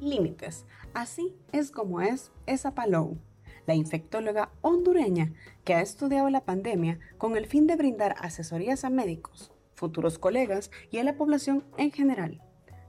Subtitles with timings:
[0.00, 0.66] límites.
[0.94, 3.18] Así es como es esa Palou,
[3.66, 5.32] la infectóloga hondureña
[5.64, 10.70] que ha estudiado la pandemia con el fin de brindar asesorías a médicos, futuros colegas
[10.90, 12.42] y a la población en general.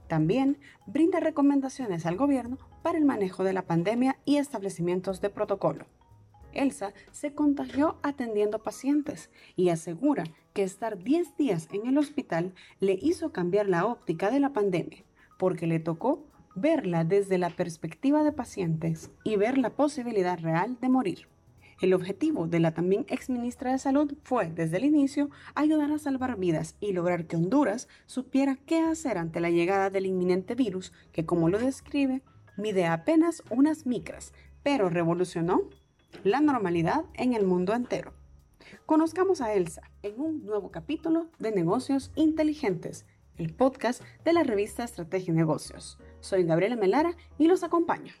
[0.08, 5.86] También brinda recomendaciones al gobierno para el manejo de la pandemia y establecimientos de protocolo.
[6.52, 12.98] Elsa se contagió atendiendo pacientes y asegura que estar 10 días en el hospital le
[13.00, 15.04] hizo cambiar la óptica de la pandemia,
[15.38, 20.88] porque le tocó verla desde la perspectiva de pacientes y ver la posibilidad real de
[20.88, 21.28] morir.
[21.80, 26.38] El objetivo de la también exministra de Salud fue, desde el inicio, ayudar a salvar
[26.38, 31.26] vidas y lograr que Honduras supiera qué hacer ante la llegada del inminente virus que,
[31.26, 32.22] como lo describe,
[32.56, 35.62] mide apenas unas micras, pero revolucionó
[36.22, 38.12] la normalidad en el mundo entero.
[38.86, 43.06] Conozcamos a Elsa en un nuevo capítulo de Negocios Inteligentes,
[43.38, 45.98] el podcast de la revista Estrategia y Negocios.
[46.20, 48.12] Soy Gabriela Melara y los acompaño.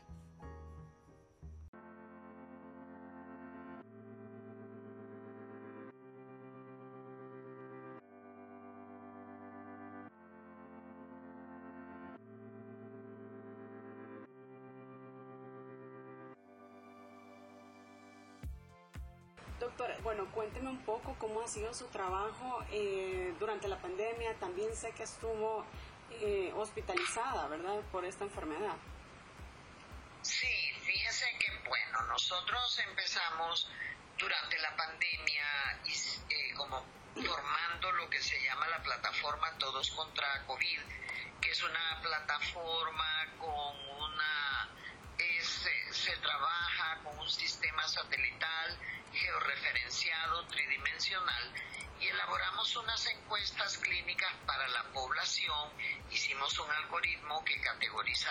[20.72, 24.34] Un poco cómo ha sido su trabajo eh, durante la pandemia.
[24.40, 25.64] También sé que estuvo
[26.10, 28.76] eh, hospitalizada, ¿verdad?, por esta enfermedad.
[30.22, 33.68] Sí, fíjese que, bueno, nosotros empezamos
[34.18, 35.46] durante la pandemia
[35.84, 36.84] eh, como
[37.14, 40.80] formando lo que se llama la plataforma Todos contra COVID,
[41.40, 44.41] que es una plataforma con una...
[49.32, 51.52] georreferenciado tridimensional
[52.00, 55.70] y elaboramos unas encuestas clínicas para la población.
[56.10, 58.30] Hicimos un algoritmo que categoriza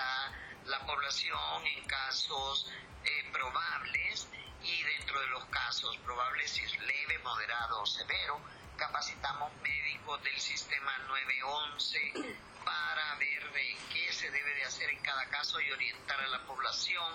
[0.65, 2.71] la población en casos
[3.03, 4.27] eh, probables
[4.61, 8.39] y dentro de los casos probables si es leve, moderado o severo,
[8.77, 13.51] capacitamos médicos del sistema 911 para ver
[13.91, 17.13] qué se debe de hacer en cada caso y orientar a la población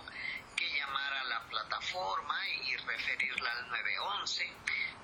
[0.54, 4.52] que llamar a la plataforma y referirla al 911.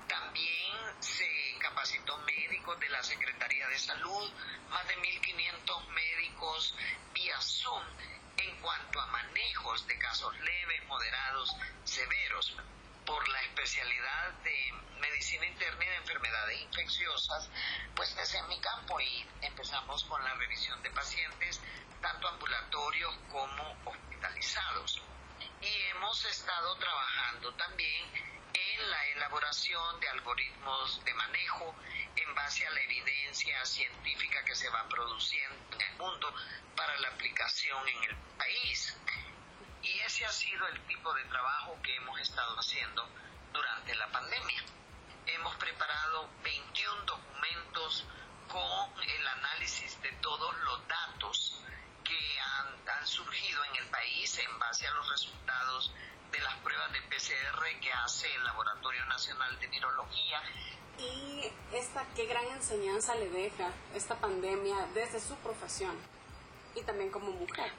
[0.07, 4.31] También se capacitó médicos de la Secretaría de Salud,
[4.69, 6.75] más de 1.500 médicos
[7.13, 7.83] vía Zoom
[8.37, 12.55] en cuanto a manejos de casos leves, moderados, severos
[13.05, 17.49] por la especialidad de medicina interna y de enfermedades infecciosas,
[17.95, 21.61] pues ese es mi campo y empezamos con la revisión de pacientes,
[22.01, 25.01] tanto ambulatorios como hospitalizados
[25.63, 28.05] y hemos estado trabajando también
[28.53, 31.73] en la elaboración de algoritmos de manejo
[32.15, 36.33] en base a la evidencia científica que se va produciendo en el mundo
[36.75, 38.97] para la aplicación en el país.
[39.83, 43.05] Y ese ha sido el tipo de trabajo que hemos estado haciendo
[43.51, 44.63] durante la pandemia.
[45.27, 48.05] Hemos preparado 21 documentos
[48.47, 51.61] con el análisis de todos los datos
[52.05, 52.73] que han,
[53.05, 55.93] surgido en el país en base a los resultados
[56.31, 60.41] de las pruebas de PCR que hace el Laboratorio Nacional de Virología.
[60.97, 65.97] ¿Y esta qué gran enseñanza le deja esta pandemia desde su profesión
[66.75, 67.73] y también como mujer?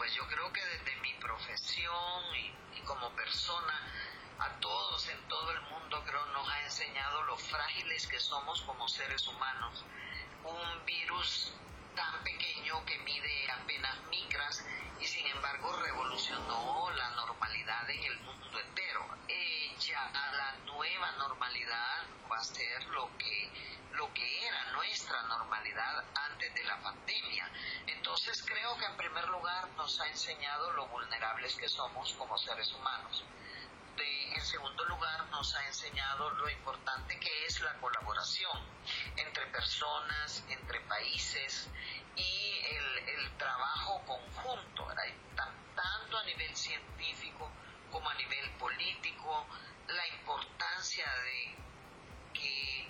[0.00, 3.86] Pues yo creo que desde mi profesión y, y como persona
[4.38, 8.88] a todos en todo el mundo creo nos ha enseñado lo frágiles que somos como
[8.88, 9.84] seres humanos.
[10.44, 11.52] Un virus
[11.94, 14.64] tan pequeño que mide apenas micras
[14.98, 19.06] y sin embargo revolucionó la normalidad en el mundo entero.
[19.28, 23.52] Ella, la nueva normalidad va a ser lo que,
[23.92, 27.50] lo que era nuestra normalidad antes de la pandemia.
[28.10, 32.72] Entonces creo que en primer lugar nos ha enseñado lo vulnerables que somos como seres
[32.72, 33.24] humanos.
[34.34, 38.58] En segundo lugar, nos ha enseñado lo importante que es la colaboración
[39.16, 41.68] entre personas, entre países
[42.16, 42.60] y
[43.06, 44.88] el, trabajo conjunto,
[45.76, 47.48] tanto a nivel científico
[47.92, 49.46] como a nivel político,
[49.86, 51.56] la importancia de
[52.34, 52.89] que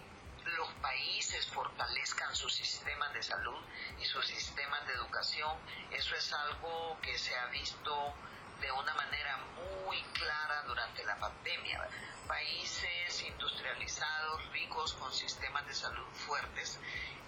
[0.57, 3.61] los países fortalezcan sus sistemas de salud
[4.01, 5.57] y sus sistemas de educación.
[5.91, 8.15] Eso es algo que se ha visto
[8.61, 9.39] de una manera
[9.87, 11.89] muy clara durante la pandemia.
[12.27, 16.79] Países industrializados, ricos, con sistemas de salud fuertes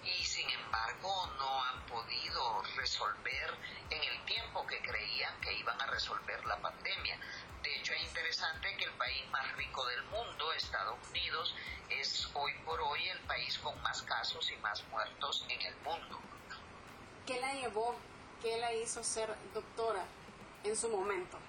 [0.03, 3.57] y sin embargo no han podido resolver
[3.89, 7.17] en el tiempo que creían que iban a resolver la pandemia.
[7.61, 11.55] De hecho, es interesante que el país más rico del mundo, Estados Unidos,
[12.03, 16.19] es hoy por hoy el país con más casos y más muertos en el mundo.
[17.25, 17.95] ¿Qué la llevó
[18.43, 20.03] ¿Qué la hizo ser doctora
[20.65, 21.39] en su momento?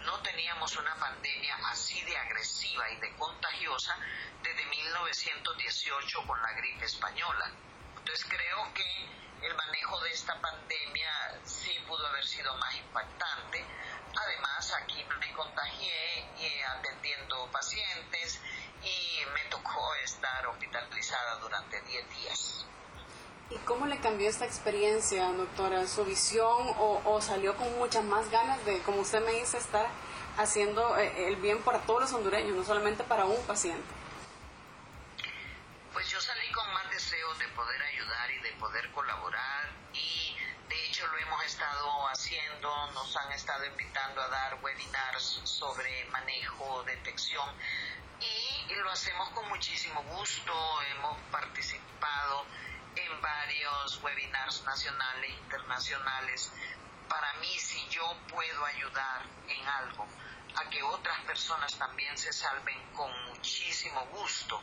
[0.05, 3.97] no teníamos una pandemia así de agresiva y de contagiosa
[4.41, 7.51] desde 1918 con la gripe española.
[7.97, 9.09] Entonces creo que
[9.41, 11.11] el manejo de esta pandemia
[11.43, 13.65] sí pudo haber sido más impactante.
[14.15, 18.41] Además, aquí me contagié eh, atendiendo pacientes
[18.87, 22.65] y me tocó estar hospitalizada durante 10 días.
[23.49, 25.87] ¿Y cómo le cambió esta experiencia, doctora?
[25.87, 29.87] ¿Su visión o, salió con muchas más ganas de, como usted me dice, estar
[30.37, 33.87] haciendo eh, el bien para todos los hondureños, no solamente para un paciente?
[35.93, 40.35] Pues yo salí con más deseos de poder ayudar y de poder colaborar y
[40.67, 46.83] de hecho lo hemos estado haciendo, nos han estado invitando a dar webinars sobre manejo,
[46.83, 47.49] detección
[48.69, 52.45] y lo hacemos con muchísimo gusto, hemos participado
[52.95, 56.51] en varios webinars nacionales e internacionales.
[57.07, 60.07] Para mí, si yo puedo ayudar en algo
[60.55, 64.61] a que otras personas también se salven con muchísimo gusto,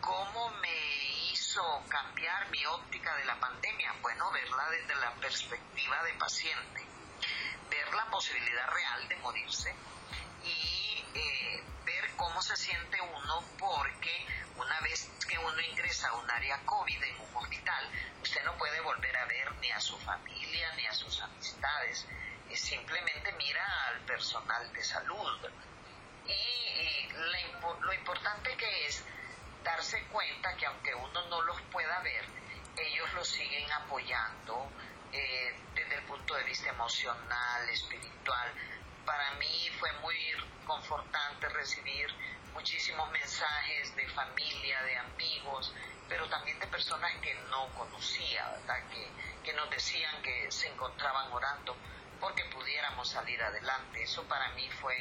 [0.00, 3.94] ¿Cómo me hizo cambiar mi óptica de la pandemia?
[4.00, 6.86] Bueno, verla desde la perspectiva de paciente,
[7.68, 9.74] ver la posibilidad real de morirse
[10.44, 11.47] y eh,
[12.18, 17.20] cómo se siente uno porque una vez que uno ingresa a un área COVID en
[17.20, 17.88] un hospital,
[18.20, 22.06] usted no puede volver a ver ni a su familia ni a sus amistades.
[22.52, 25.50] simplemente mira al personal de salud.
[26.26, 27.08] Y,
[27.80, 29.04] lo importante que es
[29.62, 32.24] darse cuenta que aunque uno no los pueda ver,
[32.76, 34.70] ellos lo siguen apoyando
[35.12, 38.52] eh, desde el punto de vista emocional, espiritual.
[39.08, 40.14] Para mí fue muy
[40.66, 42.08] confortante recibir
[42.52, 45.72] muchísimos mensajes de familia, de amigos,
[46.10, 48.54] pero también de personas que no conocía.
[48.92, 49.08] Que,
[49.42, 51.74] que nos decían que se encontraban orando
[52.20, 54.02] porque pudiéramos salir adelante.
[54.02, 54.94] Eso para mí fue,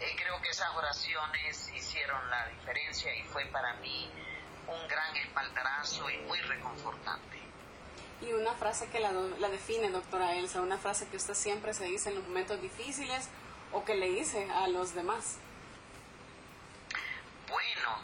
[0.00, 4.10] eh, creo que esas oraciones hicieron la diferencia y fue para mí
[4.66, 7.35] un gran espaldarazo y muy reconfortante.
[8.22, 11.84] Y una frase que la, la define, doctora Elsa, una frase que usted siempre se
[11.84, 13.28] dice en los momentos difíciles
[13.72, 15.38] o que le dice a los demás.
[17.48, 18.02] Bueno,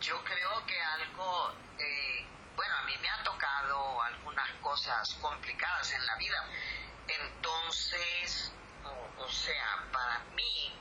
[0.00, 2.26] yo creo que algo, eh,
[2.56, 6.46] bueno, a mí me ha tocado algunas cosas complicadas en la vida
[7.18, 8.52] entonces,
[9.18, 10.72] o, sea, para mí,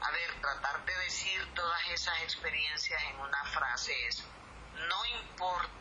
[0.00, 4.24] a ver, tratar de decir todas esas experiencias en una frase es,
[4.88, 5.71] no importa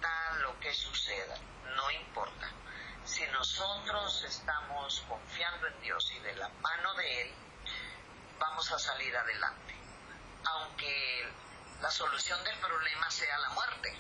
[0.74, 1.38] suceda,
[1.76, 2.50] no importa.
[3.06, 7.34] Si nosotros estamos confiando en Dios y de la mano de Él,
[8.40, 9.76] vamos a salir adelante.
[10.44, 11.32] Aunque
[11.82, 13.98] la solución del problema sea la muerte.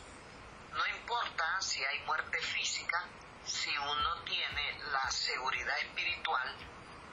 [0.73, 3.03] No importa si hay muerte física,
[3.43, 6.55] si uno tiene la seguridad espiritual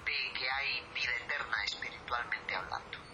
[0.05, 3.08] de que hay vida eterna espiritualmente hablando.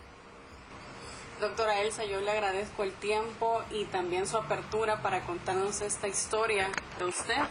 [1.41, 6.69] Doctora Elsa, yo le agradezco el tiempo y también su apertura para contarnos esta historia
[6.99, 7.43] de usted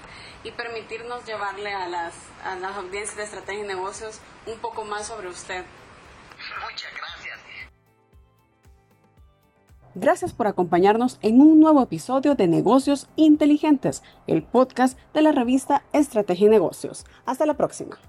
[0.44, 2.14] y permitirnos llevarle a las,
[2.46, 5.66] a las audiencias de estrategia y negocios un poco más sobre usted.
[6.70, 7.40] Muchas gracias.
[9.96, 15.84] Gracias por acompañarnos en un nuevo episodio de Negocios Inteligentes, el podcast de la revista
[15.94, 17.06] Estrategia y Negocios.
[17.26, 18.00] Hasta la próxima.